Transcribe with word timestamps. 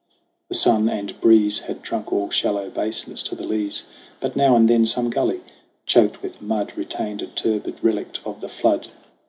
The 0.49 0.55
sun 0.55 0.89
and 0.89 1.21
breeze 1.21 1.59
Had 1.59 1.83
drunk 1.83 2.11
all 2.11 2.31
shallow 2.31 2.71
basins 2.71 3.21
to 3.21 3.35
the 3.35 3.45
lees, 3.45 3.85
But 4.19 4.35
now 4.35 4.55
and 4.55 4.67
then 4.67 4.87
some 4.87 5.11
gully, 5.11 5.41
choked 5.85 6.23
with 6.23 6.41
mud, 6.41 6.73
Retained 6.75 7.21
a 7.21 7.27
turbid 7.27 7.75
relict 7.83 8.19
of 8.25 8.41
the 8.41 8.49
flood. 8.49 8.87